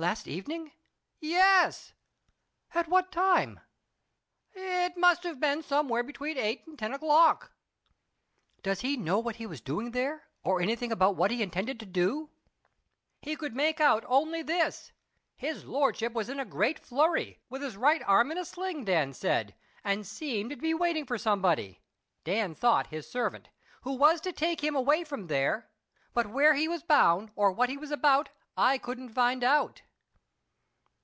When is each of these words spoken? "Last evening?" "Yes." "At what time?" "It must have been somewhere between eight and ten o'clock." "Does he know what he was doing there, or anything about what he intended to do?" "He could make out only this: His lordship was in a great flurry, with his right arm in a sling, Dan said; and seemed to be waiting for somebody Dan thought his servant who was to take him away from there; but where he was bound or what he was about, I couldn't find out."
"Last 0.00 0.26
evening?" 0.26 0.72
"Yes." 1.20 1.92
"At 2.72 2.88
what 2.88 3.12
time?" 3.12 3.60
"It 4.54 4.96
must 4.96 5.24
have 5.24 5.38
been 5.38 5.62
somewhere 5.62 6.02
between 6.02 6.38
eight 6.38 6.66
and 6.66 6.78
ten 6.78 6.94
o'clock." 6.94 7.52
"Does 8.62 8.80
he 8.80 8.96
know 8.96 9.18
what 9.18 9.36
he 9.36 9.44
was 9.44 9.60
doing 9.60 9.90
there, 9.90 10.30
or 10.42 10.58
anything 10.62 10.90
about 10.90 11.16
what 11.16 11.30
he 11.30 11.42
intended 11.42 11.78
to 11.80 11.84
do?" 11.84 12.30
"He 13.20 13.36
could 13.36 13.54
make 13.54 13.78
out 13.78 14.02
only 14.06 14.40
this: 14.42 14.90
His 15.36 15.66
lordship 15.66 16.14
was 16.14 16.30
in 16.30 16.40
a 16.40 16.46
great 16.46 16.78
flurry, 16.78 17.38
with 17.50 17.60
his 17.60 17.76
right 17.76 18.00
arm 18.06 18.32
in 18.32 18.38
a 18.38 18.46
sling, 18.46 18.86
Dan 18.86 19.12
said; 19.12 19.54
and 19.84 20.06
seemed 20.06 20.48
to 20.48 20.56
be 20.56 20.72
waiting 20.72 21.04
for 21.04 21.18
somebody 21.18 21.82
Dan 22.24 22.54
thought 22.54 22.86
his 22.86 23.06
servant 23.06 23.50
who 23.82 23.92
was 23.92 24.22
to 24.22 24.32
take 24.32 24.64
him 24.64 24.74
away 24.74 25.04
from 25.04 25.26
there; 25.26 25.68
but 26.14 26.26
where 26.26 26.54
he 26.54 26.68
was 26.68 26.82
bound 26.82 27.32
or 27.36 27.52
what 27.52 27.68
he 27.68 27.76
was 27.76 27.90
about, 27.90 28.30
I 28.56 28.78
couldn't 28.78 29.10
find 29.10 29.44
out." 29.44 29.82